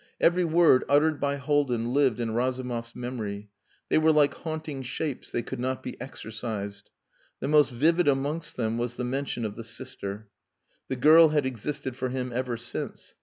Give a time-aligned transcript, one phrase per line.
[0.19, 3.51] Every word uttered by Haldin lived in Razumov's memory.
[3.89, 6.89] They were like haunting shapes; they could not be exorcised.
[7.39, 10.27] The most vivid amongst them was the mention of the sister.
[10.87, 13.13] The girl had existed for him ever since.